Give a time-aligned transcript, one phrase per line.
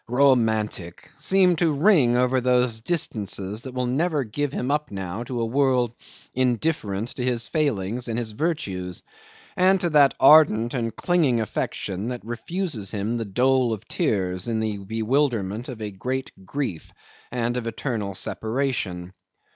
[0.09, 5.39] Romantic!" seem to ring over those distances that will never give him up now to
[5.39, 5.93] a world
[6.33, 9.03] indifferent to his failings and his virtues,
[9.55, 14.59] and to that ardent and clinging affection that refuses him the dole of tears in
[14.59, 16.91] the bewilderment of a great grief
[17.31, 19.13] and of eternal separation.